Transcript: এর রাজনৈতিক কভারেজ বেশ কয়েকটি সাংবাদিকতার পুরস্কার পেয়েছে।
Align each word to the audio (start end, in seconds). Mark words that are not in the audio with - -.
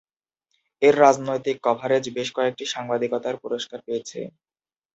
এর 0.81 0.95
রাজনৈতিক 0.99 1.57
কভারেজ 1.65 2.05
বেশ 2.17 2.29
কয়েকটি 2.33 2.63
সাংবাদিকতার 2.67 3.35
পুরস্কার 3.43 3.79
পেয়েছে। 3.85 4.19